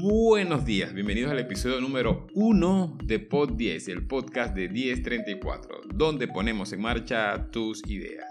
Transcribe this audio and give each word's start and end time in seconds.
Buenos 0.00 0.64
días, 0.64 0.94
bienvenidos 0.94 1.32
al 1.32 1.40
episodio 1.40 1.80
número 1.80 2.28
1 2.34 2.98
de 3.02 3.18
Pod 3.18 3.54
10, 3.54 3.88
el 3.88 4.06
podcast 4.06 4.54
de 4.54 4.68
1034, 4.68 5.80
donde 5.92 6.28
ponemos 6.28 6.72
en 6.72 6.82
marcha 6.82 7.50
tus 7.50 7.84
ideas. 7.90 8.28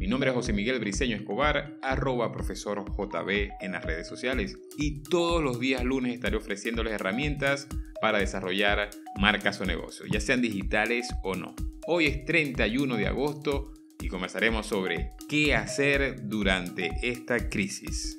Mi 0.00 0.08
nombre 0.08 0.30
es 0.30 0.34
José 0.34 0.52
Miguel 0.52 0.80
Briceño 0.80 1.14
Escobar, 1.14 1.78
arroba 1.82 2.32
profesor 2.32 2.84
JB 2.84 3.50
en 3.60 3.70
las 3.70 3.84
redes 3.84 4.08
sociales 4.08 4.58
y 4.76 5.04
todos 5.04 5.40
los 5.40 5.60
días 5.60 5.84
lunes 5.84 6.14
estaré 6.14 6.36
ofreciéndoles 6.36 6.92
herramientas 6.92 7.68
para 8.00 8.18
desarrollar 8.18 8.90
marcas 9.20 9.60
o 9.60 9.64
negocios, 9.64 10.08
ya 10.10 10.18
sean 10.18 10.42
digitales 10.42 11.06
o 11.22 11.36
no. 11.36 11.54
Hoy 11.86 12.06
es 12.06 12.24
31 12.24 12.96
de 12.96 13.06
agosto 13.06 13.72
y 14.00 14.08
conversaremos 14.08 14.66
sobre 14.66 15.12
qué 15.28 15.54
hacer 15.54 16.28
durante 16.28 16.90
esta 17.04 17.48
crisis. 17.48 18.18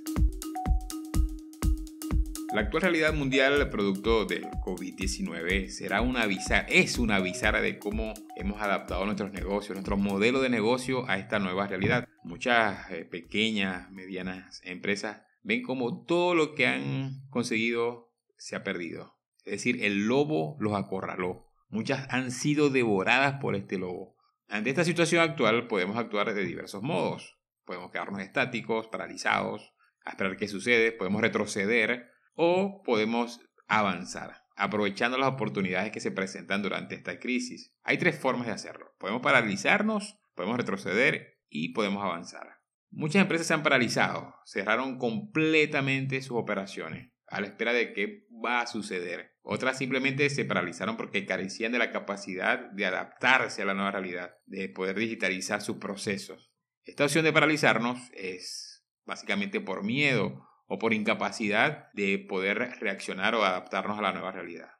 La 2.55 2.61
actual 2.61 2.83
realidad 2.83 3.13
mundial 3.13 3.69
producto 3.69 4.23
del 4.23 4.45
COVID-19 4.45 5.67
será 5.67 5.99
una 5.99 6.23
es 6.69 6.97
una 6.97 7.19
bizarra 7.19 7.59
de 7.59 7.77
cómo 7.79 8.13
hemos 8.37 8.61
adaptado 8.61 9.03
nuestros 9.03 9.33
negocios, 9.33 9.75
nuestro 9.75 9.97
modelo 9.97 10.39
de 10.39 10.47
negocio 10.47 11.03
a 11.09 11.17
esta 11.17 11.37
nueva 11.37 11.67
realidad. 11.67 12.07
Muchas 12.23 12.89
eh, 12.91 13.03
pequeñas, 13.03 13.91
medianas 13.91 14.61
empresas 14.63 15.23
ven 15.43 15.63
como 15.63 16.05
todo 16.05 16.33
lo 16.33 16.55
que 16.55 16.65
han 16.67 17.27
conseguido 17.29 18.13
se 18.37 18.55
ha 18.55 18.63
perdido. 18.63 19.17
Es 19.43 19.51
decir, 19.51 19.83
el 19.83 20.07
lobo 20.07 20.55
los 20.61 20.75
acorraló. 20.75 21.51
Muchas 21.67 22.07
han 22.09 22.31
sido 22.31 22.69
devoradas 22.69 23.41
por 23.41 23.57
este 23.57 23.77
lobo. 23.77 24.15
Ante 24.47 24.69
esta 24.69 24.85
situación 24.85 25.21
actual 25.21 25.67
podemos 25.67 25.97
actuar 25.97 26.33
de 26.33 26.45
diversos 26.45 26.81
modos. 26.81 27.37
Podemos 27.65 27.91
quedarnos 27.91 28.21
estáticos, 28.21 28.87
paralizados, 28.87 29.73
a 30.05 30.11
esperar 30.11 30.37
qué 30.37 30.47
sucede, 30.47 30.93
podemos 30.93 31.21
retroceder 31.21 32.14
o 32.35 32.83
podemos 32.83 33.41
avanzar, 33.67 34.43
aprovechando 34.55 35.17
las 35.17 35.29
oportunidades 35.29 35.91
que 35.91 35.99
se 35.99 36.11
presentan 36.11 36.61
durante 36.61 36.95
esta 36.95 37.19
crisis. 37.19 37.73
Hay 37.83 37.97
tres 37.97 38.17
formas 38.19 38.47
de 38.47 38.53
hacerlo. 38.53 38.93
Podemos 38.99 39.21
paralizarnos, 39.21 40.17
podemos 40.35 40.57
retroceder 40.57 41.39
y 41.49 41.73
podemos 41.73 42.03
avanzar. 42.03 42.59
Muchas 42.91 43.21
empresas 43.21 43.47
se 43.47 43.53
han 43.53 43.63
paralizado, 43.63 44.35
cerraron 44.45 44.97
completamente 44.97 46.21
sus 46.21 46.37
operaciones 46.37 47.11
a 47.27 47.41
la 47.41 47.47
espera 47.47 47.73
de 47.73 47.93
qué 47.93 48.27
va 48.43 48.61
a 48.61 48.67
suceder. 48.67 49.35
Otras 49.41 49.77
simplemente 49.77 50.29
se 50.29 50.45
paralizaron 50.45 50.97
porque 50.97 51.25
carecían 51.25 51.71
de 51.71 51.79
la 51.79 51.91
capacidad 51.91 52.71
de 52.71 52.85
adaptarse 52.85 53.61
a 53.61 53.65
la 53.65 53.73
nueva 53.73 53.91
realidad, 53.91 54.35
de 54.45 54.69
poder 54.69 54.97
digitalizar 54.97 55.61
sus 55.61 55.77
procesos. 55.77 56.51
Esta 56.83 57.03
opción 57.03 57.25
de 57.25 57.33
paralizarnos 57.33 57.99
es 58.13 58.85
básicamente 59.05 59.59
por 59.59 59.83
miedo 59.83 60.47
o 60.67 60.79
por 60.79 60.93
incapacidad 60.93 61.91
de 61.93 62.17
poder 62.19 62.57
reaccionar 62.79 63.35
o 63.35 63.43
adaptarnos 63.43 63.99
a 63.99 64.01
la 64.01 64.13
nueva 64.13 64.31
realidad. 64.31 64.71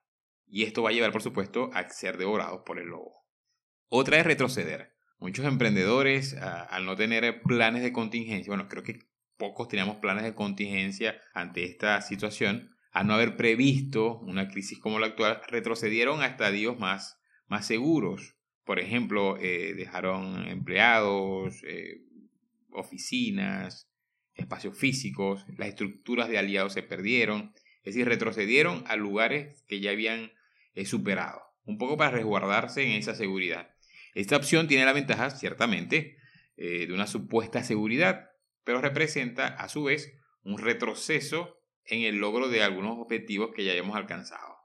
Y 0.48 0.64
esto 0.64 0.84
va 0.84 0.90
a 0.90 0.94
llevar, 0.94 1.12
por 1.12 1.22
supuesto, 1.22 1.70
a 1.74 1.90
ser 1.90 2.18
devorados 2.18 2.62
por 2.66 2.80
el 2.80 2.88
lobo. 2.88 3.26
Otra 3.88 4.18
es 4.18 4.26
retroceder. 4.26 4.96
Muchos 5.18 5.46
emprendedores, 5.46 6.36
al 6.36 6.86
no 6.86 6.96
tener 6.96 7.42
planes 7.42 7.82
de 7.84 7.94
contingencia, 7.94 8.52
bueno, 8.52 8.68
creo 8.68 8.84
que 8.84 9.00
pocos 9.38 9.68
teníamos 9.68 9.98
planes 9.98 10.24
de 10.24 10.36
contingencia 10.36 11.20
ante 11.34 11.64
esta 11.64 12.02
situación, 12.02 12.76
al 12.92 13.08
no 13.08 13.14
haber 13.14 13.36
previsto 13.36 14.20
una 14.20 14.48
crisis 14.48 14.80
como 14.80 15.00
la 15.00 15.08
actual, 15.08 15.42
retrocedieron 15.48 16.22
a 16.22 16.28
estadios 16.28 16.80
más, 16.80 17.20
más 17.48 17.66
seguros. 17.66 18.36
Por 18.64 18.80
ejemplo, 18.80 19.38
eh, 19.38 19.74
dejaron 19.76 20.48
empleados, 20.48 21.62
eh, 21.68 22.02
oficinas, 22.72 23.90
espacios 24.36 24.78
físicos, 24.78 25.46
las 25.58 25.70
estructuras 25.70 26.30
de 26.30 26.38
aliados 26.38 26.74
se 26.74 26.84
perdieron, 26.84 27.54
es 27.84 27.96
decir, 27.96 28.08
retrocedieron 28.08 28.84
a 28.88 28.96
lugares 28.96 29.64
que 29.68 29.80
ya 29.80 29.92
habían 29.92 30.32
eh, 30.74 30.86
superado, 30.86 31.42
un 31.66 31.78
poco 31.78 31.98
para 31.98 32.12
resguardarse 32.12 32.84
en 32.84 32.92
esa 32.92 33.16
seguridad. 33.16 33.74
Esta 34.14 34.38
opción 34.38 34.68
tiene 34.68 34.86
la 34.86 34.94
ventaja, 34.94 35.30
ciertamente, 35.30 36.18
eh, 36.58 36.88
de 36.88 36.94
una 36.94 37.08
supuesta 37.08 37.64
seguridad, 37.64 38.32
pero 38.64 38.82
representa 38.82 39.48
a 39.48 39.70
su 39.70 39.84
vez 39.84 40.14
un 40.44 40.58
retroceso 40.58 41.60
en 41.86 42.02
el 42.02 42.18
logro 42.18 42.48
de 42.48 42.64
algunos 42.64 42.98
objetivos 42.98 43.52
que 43.54 43.64
ya 43.64 43.74
hayamos 43.74 43.96
alcanzado. 43.96 44.58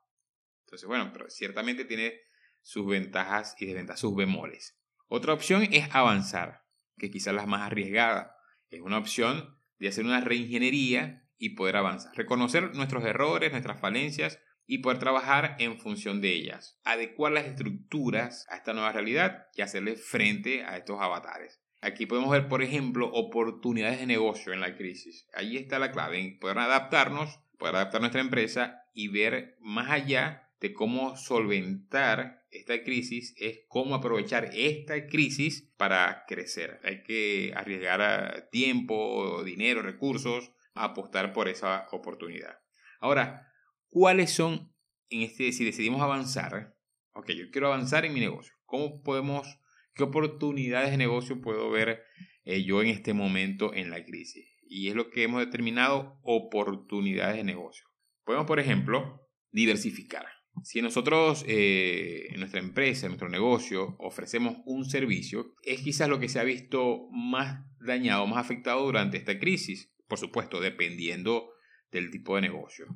Entonces, 0.65 0.87
bueno, 0.87 1.11
pero 1.13 1.29
ciertamente 1.31 1.85
tiene 1.85 2.21
sus 2.63 2.87
ventajas 2.87 3.57
y 3.59 3.67
desventajas, 3.67 4.01
sus 4.01 4.15
bemoles. 4.15 4.79
Otra 5.09 5.33
opción 5.33 5.67
es 5.73 5.89
avanzar, 5.93 6.65
que 6.97 7.11
quizás 7.11 7.35
la 7.35 7.47
más 7.47 7.63
arriesgada. 7.63 8.37
Es 8.71 8.81
una 8.81 8.99
opción 8.99 9.60
de 9.81 9.89
hacer 9.89 10.05
una 10.05 10.21
reingeniería 10.21 11.25
y 11.39 11.51
poder 11.51 11.77
avanzar. 11.77 12.15
Reconocer 12.15 12.75
nuestros 12.77 13.05
errores, 13.05 13.51
nuestras 13.51 13.81
falencias 13.81 14.39
y 14.67 14.79
poder 14.79 14.99
trabajar 14.99 15.57
en 15.59 15.81
función 15.81 16.21
de 16.21 16.33
ellas. 16.33 16.79
Adecuar 16.85 17.33
las 17.33 17.47
estructuras 17.47 18.47
a 18.51 18.57
esta 18.57 18.73
nueva 18.73 18.93
realidad 18.93 19.49
y 19.57 19.63
hacerle 19.63 19.97
frente 19.97 20.65
a 20.65 20.77
estos 20.77 21.01
avatares. 21.01 21.61
Aquí 21.81 22.05
podemos 22.05 22.31
ver, 22.31 22.47
por 22.47 22.63
ejemplo, 22.63 23.11
oportunidades 23.11 24.01
de 24.01 24.07
negocio 24.07 24.53
en 24.53 24.61
la 24.61 24.77
crisis. 24.77 25.27
Ahí 25.35 25.57
está 25.57 25.79
la 25.79 25.91
clave, 25.91 26.21
en 26.21 26.39
poder 26.39 26.59
adaptarnos, 26.59 27.41
poder 27.59 27.77
adaptar 27.77 28.03
nuestra 28.03 28.21
empresa 28.21 28.85
y 28.93 29.09
ver 29.09 29.57
más 29.61 29.91
allá 29.91 30.51
de 30.61 30.75
cómo 30.75 31.17
solventar 31.17 32.40
esta 32.51 32.83
crisis 32.83 33.35
es 33.39 33.61
cómo 33.69 33.95
aprovechar 33.95 34.51
esta 34.53 35.07
crisis 35.07 35.73
para 35.77 36.25
crecer. 36.27 36.81
Hay 36.83 37.03
que 37.03 37.53
arriesgar 37.55 38.49
tiempo, 38.51 39.43
dinero, 39.45 39.83
recursos, 39.83 40.53
a 40.75 40.85
apostar 40.85 41.33
por 41.33 41.49
esa 41.49 41.87
oportunidad. 41.93 42.59
Ahora, 43.01 43.49
¿cuáles 43.89 44.31
son, 44.31 44.73
en 45.09 45.23
este, 45.23 45.53
si 45.53 45.65
decidimos 45.65 46.03
avanzar, 46.03 46.77
ok, 47.13 47.31
yo 47.31 47.51
quiero 47.51 47.69
avanzar 47.69 48.05
en 48.05 48.15
mi 48.15 48.21
negocio, 48.21 48.55
¿cómo 48.65 49.03
podemos, 49.03 49.59
qué 49.95 50.03
oportunidades 50.03 50.91
de 50.91 50.97
negocio 50.97 51.41
puedo 51.41 51.71
ver 51.71 52.03
eh, 52.45 52.65
yo 52.65 52.83
en 52.83 52.89
este 52.89 53.15
momento 53.15 53.75
en 53.75 53.91
la 53.91 54.05
crisis? 54.05 54.47
Y 54.63 54.89
es 54.89 54.95
lo 54.95 55.11
que 55.11 55.25
hemos 55.25 55.41
determinado, 55.41 56.21
oportunidades 56.23 57.37
de 57.37 57.45
negocio. 57.45 57.87
Podemos, 58.25 58.47
por 58.47 58.61
ejemplo, 58.61 59.29
diversificar. 59.51 60.40
Si 60.63 60.83
nosotros 60.83 61.45
eh, 61.47 62.29
en 62.31 62.41
nuestra 62.41 62.61
empresa, 62.61 63.07
en 63.07 63.13
nuestro 63.13 63.29
negocio, 63.29 63.97
ofrecemos 63.99 64.59
un 64.65 64.85
servicio, 64.85 65.55
es 65.63 65.83
quizás 65.83 66.09
lo 66.09 66.21
que 66.21 66.29
se 66.29 66.41
ha 66.41 66.45
visto 66.45 67.09
más 67.13 67.65
dañado, 67.81 68.27
más 68.27 68.45
afectado 68.45 68.85
durante 68.85 69.17
esta 69.17 69.39
crisis. 69.39 69.93
Por 70.09 70.19
supuesto, 70.19 70.61
dependiendo 70.61 71.53
del 71.91 72.11
tipo 72.11 72.37
de 72.37 72.43
negocio. 72.43 72.87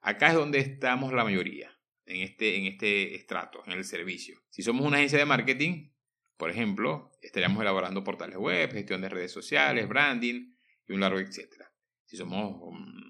Acá 0.00 0.28
es 0.28 0.34
donde 0.34 0.58
estamos 0.58 1.12
la 1.12 1.24
mayoría, 1.24 1.70
en 2.04 2.22
este, 2.22 2.56
en 2.56 2.66
este 2.66 3.14
estrato, 3.14 3.62
en 3.66 3.72
el 3.72 3.84
servicio. 3.84 4.40
Si 4.50 4.62
somos 4.62 4.86
una 4.86 4.98
agencia 4.98 5.18
de 5.18 5.24
marketing, 5.24 5.90
por 6.36 6.50
ejemplo, 6.50 7.12
estaríamos 7.22 7.62
elaborando 7.62 8.04
portales 8.04 8.36
web, 8.36 8.72
gestión 8.72 9.00
de 9.00 9.08
redes 9.08 9.32
sociales, 9.32 9.88
branding 9.88 10.52
y 10.86 10.92
un 10.92 11.00
largo 11.00 11.18
etcétera. 11.18 11.72
Si 12.04 12.16
somos 12.16 12.60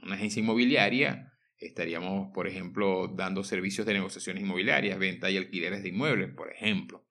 una 0.03 0.15
agencia 0.15 0.41
inmobiliaria, 0.41 1.33
estaríamos, 1.59 2.31
por 2.33 2.47
ejemplo, 2.47 3.09
dando 3.09 3.45
servicios 3.45 3.87
de 3.87 3.95
negociaciones 3.95 4.43
inmobiliarias, 4.43 4.99
venta 4.99 5.31
y 5.31 5.37
alquileres 5.37 5.83
de 5.83 5.91
inmuebles, 5.91 6.35
por 6.35 6.53
ejemplo. 6.53 7.07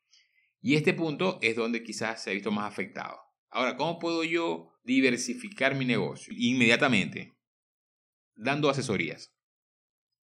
Y 0.62 0.76
este 0.76 0.94
punto 0.94 1.40
es 1.42 1.56
donde 1.56 1.84
quizás 1.84 2.24
se 2.24 2.30
ha 2.30 2.34
visto 2.34 2.52
más 2.52 2.72
afectado. 2.72 3.20
Ahora, 3.50 3.76
¿cómo 3.76 4.00
puedo 4.00 4.24
yo 4.24 4.72
diversificar 4.84 5.76
mi 5.76 5.86
negocio? 5.86 6.34
Inmediatamente, 6.38 7.34
dando 8.36 8.70
asesorías. 8.70 9.36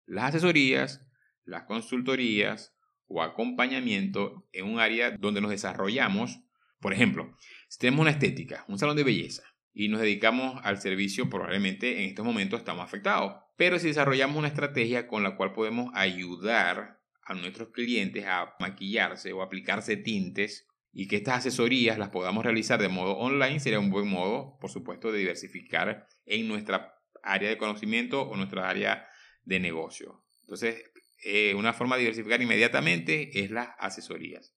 Las 0.05 0.25
asesorías, 0.25 1.05
las 1.43 1.63
consultorías 1.63 2.75
o 3.07 3.21
acompañamiento 3.21 4.47
en 4.51 4.65
un 4.65 4.79
área 4.79 5.11
donde 5.17 5.41
nos 5.41 5.51
desarrollamos, 5.51 6.39
por 6.79 6.93
ejemplo, 6.93 7.35
si 7.67 7.79
tenemos 7.79 8.01
una 8.01 8.11
estética, 8.11 8.63
un 8.67 8.77
salón 8.77 8.95
de 8.95 9.03
belleza, 9.03 9.43
y 9.73 9.89
nos 9.89 10.01
dedicamos 10.01 10.59
al 10.63 10.79
servicio, 10.79 11.29
probablemente 11.29 12.03
en 12.03 12.09
estos 12.09 12.25
momentos 12.25 12.59
estamos 12.59 12.83
afectados. 12.83 13.35
Pero 13.55 13.79
si 13.79 13.87
desarrollamos 13.87 14.37
una 14.37 14.47
estrategia 14.47 15.07
con 15.07 15.23
la 15.23 15.35
cual 15.35 15.53
podemos 15.53 15.91
ayudar 15.93 16.99
a 17.23 17.33
nuestros 17.33 17.69
clientes 17.69 18.25
a 18.25 18.55
maquillarse 18.59 19.33
o 19.33 19.41
aplicarse 19.41 19.97
tintes 19.97 20.67
y 20.93 21.07
que 21.07 21.17
estas 21.17 21.39
asesorías 21.39 21.97
las 21.97 22.09
podamos 22.09 22.43
realizar 22.43 22.81
de 22.81 22.89
modo 22.89 23.17
online, 23.17 23.59
sería 23.59 23.79
un 23.79 23.91
buen 23.91 24.07
modo, 24.07 24.57
por 24.59 24.71
supuesto, 24.71 25.11
de 25.11 25.19
diversificar 25.19 26.07
en 26.25 26.47
nuestra 26.47 26.95
área 27.21 27.49
de 27.49 27.57
conocimiento 27.57 28.21
o 28.21 28.35
nuestra 28.35 28.69
área 28.69 29.07
de 29.43 29.59
negocio. 29.59 30.23
Entonces, 30.41 30.83
eh, 31.23 31.53
una 31.55 31.73
forma 31.73 31.95
de 31.95 32.01
diversificar 32.01 32.41
inmediatamente 32.41 33.43
es 33.43 33.51
las 33.51 33.69
asesorías. 33.79 34.55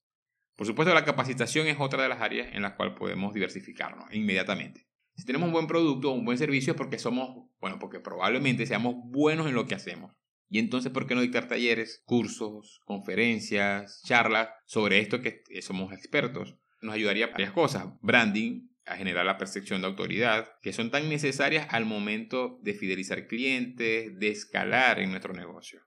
Por 0.56 0.66
supuesto, 0.66 0.94
la 0.94 1.04
capacitación 1.04 1.66
es 1.66 1.76
otra 1.80 2.02
de 2.02 2.08
las 2.08 2.20
áreas 2.20 2.54
en 2.54 2.62
las 2.62 2.74
cuales 2.74 2.94
podemos 2.96 3.32
diversificarnos 3.32 4.12
inmediatamente. 4.12 4.89
Si 5.20 5.26
tenemos 5.26 5.48
un 5.48 5.52
buen 5.52 5.66
producto 5.66 6.10
o 6.10 6.14
un 6.14 6.24
buen 6.24 6.38
servicio 6.38 6.70
es 6.70 6.78
porque 6.78 6.98
somos, 6.98 7.46
bueno, 7.60 7.78
porque 7.78 8.00
probablemente 8.00 8.64
seamos 8.64 8.94
buenos 9.04 9.48
en 9.48 9.54
lo 9.54 9.66
que 9.66 9.74
hacemos. 9.74 10.14
Y 10.48 10.58
entonces, 10.58 10.90
¿por 10.90 11.06
qué 11.06 11.14
no 11.14 11.20
dictar 11.20 11.46
talleres, 11.46 12.02
cursos, 12.06 12.80
conferencias, 12.86 14.00
charlas 14.02 14.48
sobre 14.64 14.98
esto 14.98 15.20
que 15.20 15.42
somos 15.60 15.92
expertos? 15.92 16.56
Nos 16.80 16.94
ayudaría 16.94 17.26
a 17.26 17.32
varias 17.32 17.52
cosas. 17.52 17.84
Branding, 18.00 18.70
a 18.86 18.96
generar 18.96 19.26
la 19.26 19.36
percepción 19.36 19.82
de 19.82 19.88
autoridad, 19.88 20.48
que 20.62 20.72
son 20.72 20.90
tan 20.90 21.10
necesarias 21.10 21.66
al 21.68 21.84
momento 21.84 22.58
de 22.62 22.72
fidelizar 22.72 23.26
clientes, 23.26 24.18
de 24.18 24.28
escalar 24.28 25.00
en 25.00 25.10
nuestro 25.10 25.34
negocio. 25.34 25.82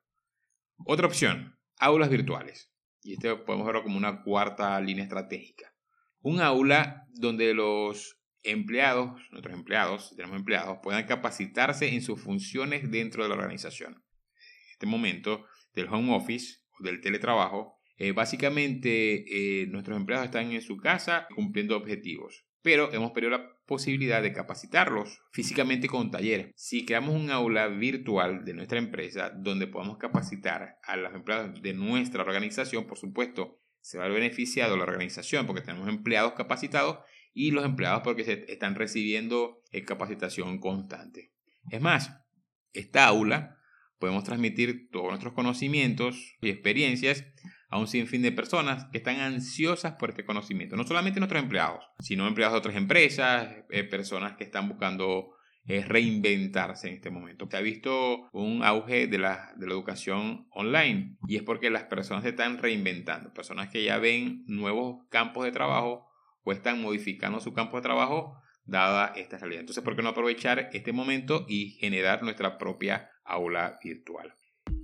Otra 0.85 1.07
opción, 1.07 1.57
aulas 1.79 2.11
virtuales. 2.11 2.71
Y 3.01 3.13
este 3.13 3.35
podemos 3.35 3.65
verlo 3.65 3.81
como 3.81 3.97
una 3.97 4.21
cuarta 4.21 4.79
línea 4.79 5.05
estratégica. 5.05 5.73
Un 6.19 6.39
aula 6.39 7.07
donde 7.15 7.55
los 7.55 8.19
empleados, 8.43 9.21
nuestros 9.31 9.55
empleados, 9.55 10.09
si 10.09 10.15
tenemos 10.15 10.37
empleados, 10.37 10.79
puedan 10.83 11.05
capacitarse 11.05 11.93
en 11.93 12.01
sus 12.01 12.21
funciones 12.21 12.91
dentro 12.91 13.23
de 13.23 13.29
la 13.29 13.35
organización. 13.35 13.93
En 13.93 14.71
este 14.73 14.85
momento 14.85 15.45
del 15.73 15.87
home 15.87 16.15
office 16.15 16.57
o 16.79 16.83
del 16.83 17.01
teletrabajo, 17.01 17.79
eh, 17.97 18.11
básicamente 18.11 19.61
eh, 19.61 19.67
nuestros 19.67 19.97
empleados 19.97 20.25
están 20.25 20.51
en 20.51 20.61
su 20.61 20.77
casa 20.77 21.27
cumpliendo 21.35 21.77
objetivos, 21.77 22.45
pero 22.61 22.91
hemos 22.91 23.11
perdido 23.11 23.37
la 23.37 23.53
posibilidad 23.65 24.21
de 24.21 24.33
capacitarlos 24.33 25.21
físicamente 25.31 25.87
con 25.87 26.11
talleres. 26.11 26.51
Si 26.55 26.85
creamos 26.85 27.15
un 27.15 27.29
aula 27.29 27.67
virtual 27.67 28.43
de 28.45 28.53
nuestra 28.53 28.79
empresa 28.79 29.31
donde 29.35 29.67
podamos 29.67 29.97
capacitar 29.97 30.77
a 30.83 30.97
los 30.97 31.13
empleados 31.13 31.61
de 31.61 31.73
nuestra 31.73 32.23
organización, 32.23 32.87
por 32.87 32.97
supuesto, 32.97 33.59
se 33.79 33.97
va 33.97 34.05
a 34.05 34.09
beneficiado 34.09 34.77
la 34.77 34.83
organización 34.83 35.45
porque 35.45 35.61
tenemos 35.61 35.89
empleados 35.89 36.33
capacitados 36.33 36.99
y 37.33 37.51
los 37.51 37.65
empleados 37.65 38.01
porque 38.03 38.23
se 38.23 38.45
están 38.51 38.75
recibiendo 38.75 39.61
eh, 39.71 39.83
capacitación 39.83 40.59
constante. 40.59 41.31
Es 41.69 41.81
más, 41.81 42.11
esta 42.73 43.05
aula 43.05 43.57
podemos 43.99 44.23
transmitir 44.23 44.89
todos 44.91 45.09
nuestros 45.09 45.33
conocimientos 45.33 46.35
y 46.41 46.49
experiencias 46.49 47.25
a 47.69 47.79
un 47.79 47.87
sinfín 47.87 48.21
de 48.21 48.31
personas 48.31 48.85
que 48.91 48.99
están 48.99 49.19
ansiosas 49.19 49.93
por 49.93 50.11
este 50.11 50.25
conocimiento. 50.25 50.75
No 50.75 50.85
solamente 50.85 51.19
nuestros 51.19 51.41
empleados, 51.41 51.83
sino 51.99 52.27
empleados 52.27 52.53
de 52.53 52.59
otras 52.59 52.75
empresas, 52.75 53.49
eh, 53.69 53.83
personas 53.83 54.35
que 54.37 54.43
están 54.43 54.69
buscando 54.69 55.31
eh, 55.65 55.83
reinventarse 55.83 56.89
en 56.89 56.95
este 56.95 57.09
momento. 57.09 57.47
Se 57.49 57.57
ha 57.57 57.61
visto 57.61 58.29
un 58.33 58.63
auge 58.63 59.07
de 59.07 59.17
la, 59.17 59.53
de 59.55 59.65
la 59.65 59.73
educación 59.73 60.45
online 60.51 61.17
y 61.27 61.37
es 61.37 61.43
porque 61.43 61.69
las 61.69 61.85
personas 61.85 62.23
se 62.23 62.29
están 62.29 62.57
reinventando. 62.57 63.33
Personas 63.33 63.69
que 63.69 63.83
ya 63.83 63.97
ven 63.97 64.43
nuevos 64.45 65.07
campos 65.09 65.45
de 65.45 65.51
trabajo 65.51 66.12
o 66.43 66.51
están 66.51 66.81
modificando 66.81 67.39
su 67.39 67.53
campo 67.53 67.77
de 67.77 67.83
trabajo 67.83 68.37
dada 68.65 69.13
esta 69.15 69.37
realidad. 69.37 69.61
Entonces, 69.61 69.83
¿por 69.83 69.95
qué 69.95 70.01
no 70.01 70.09
aprovechar 70.09 70.69
este 70.73 70.93
momento 70.93 71.45
y 71.47 71.71
generar 71.79 72.23
nuestra 72.23 72.57
propia 72.57 73.09
aula 73.23 73.79
virtual? 73.83 74.35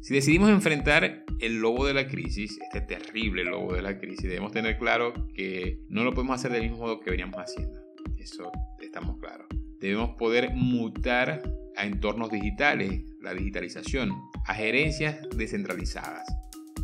Si 0.02 0.14
decidimos 0.14 0.50
enfrentar 0.50 1.24
el 1.40 1.60
lobo 1.60 1.86
de 1.86 1.94
la 1.94 2.08
crisis, 2.08 2.58
este 2.62 2.82
terrible 2.82 3.44
lobo 3.44 3.74
de 3.74 3.82
la 3.82 3.98
crisis, 4.00 4.24
debemos 4.24 4.52
tener 4.52 4.78
claro 4.78 5.14
que 5.34 5.80
no 5.90 6.04
lo 6.04 6.14
podemos 6.14 6.36
hacer 6.36 6.52
del 6.52 6.64
mismo 6.64 6.80
modo 6.80 7.00
que 7.00 7.12
veníamos 7.12 7.38
haciendo. 7.38 7.82
Eso 8.18 8.52
estamos 8.82 9.18
claros. 9.20 9.48
Debemos 9.80 10.12
poder 10.12 10.52
mutar 10.54 11.42
a 11.76 11.86
entornos 11.86 12.32
digitales, 12.32 13.04
la 13.22 13.34
digitalización, 13.34 14.12
a 14.46 14.54
gerencias 14.54 15.18
descentralizadas, 15.36 16.28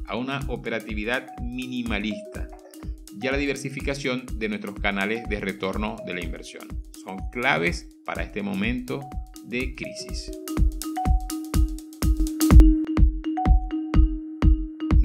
a 0.08 0.16
una 0.16 0.40
operatividad 0.48 1.28
minimalista 1.42 2.48
y 3.22 3.28
a 3.28 3.32
la 3.32 3.38
diversificación 3.38 4.26
de 4.34 4.50
nuestros 4.50 4.80
canales 4.80 5.28
de 5.30 5.40
retorno 5.40 5.96
de 6.06 6.14
la 6.14 6.24
inversión. 6.24 6.68
Son 7.04 7.18
claves 7.32 7.98
para 8.06 8.24
este 8.24 8.42
momento 8.42 9.02
de 9.46 9.76
crisis. 9.76 10.32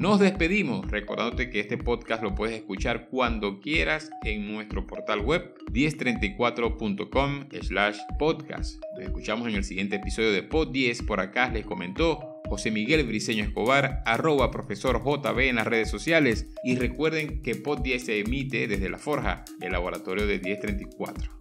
Nos 0.01 0.19
despedimos 0.19 0.89
recordándote 0.89 1.51
que 1.51 1.59
este 1.59 1.77
podcast 1.77 2.23
lo 2.23 2.33
puedes 2.33 2.55
escuchar 2.55 3.07
cuando 3.09 3.59
quieras 3.59 4.09
en 4.23 4.51
nuestro 4.51 4.87
portal 4.87 5.19
web 5.19 5.53
1034.com 5.71 7.45
slash 7.61 7.97
podcast. 8.17 8.81
Nos 8.95 9.05
escuchamos 9.05 9.47
en 9.47 9.53
el 9.53 9.63
siguiente 9.63 9.97
episodio 9.97 10.31
de 10.31 10.41
Pod 10.41 10.71
10. 10.71 11.03
Por 11.03 11.19
acá 11.19 11.51
les 11.51 11.67
comentó 11.67 12.30
José 12.51 12.69
Miguel 12.69 13.05
Briceño 13.05 13.45
Escobar, 13.45 14.03
arroba 14.05 14.51
profesor 14.51 15.01
JB 15.05 15.39
en 15.47 15.55
las 15.55 15.65
redes 15.65 15.89
sociales. 15.89 16.47
Y 16.65 16.75
recuerden 16.75 17.41
que 17.41 17.55
Pod 17.55 17.79
10 17.79 18.03
se 18.03 18.19
emite 18.19 18.67
desde 18.67 18.89
La 18.89 18.97
Forja, 18.97 19.45
el 19.61 19.71
laboratorio 19.71 20.27
de 20.27 20.37
1034. 20.39 21.31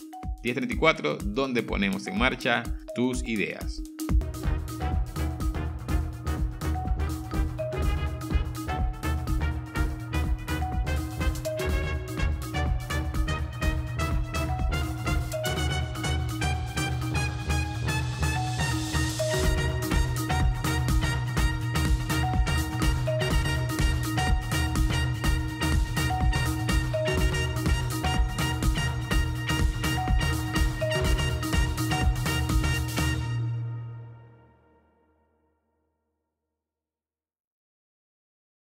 1034, 0.45 1.17
donde 1.17 1.65
ponemos 1.65 2.07
en 2.07 2.17
marcha 2.17 2.63
tus 2.95 3.27
ideas. 3.27 3.83